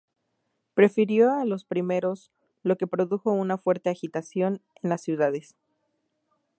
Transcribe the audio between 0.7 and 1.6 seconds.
Prefirió a